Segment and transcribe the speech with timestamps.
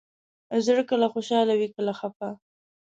[0.65, 2.29] زړه کله خوشحاله وي، کله خفه.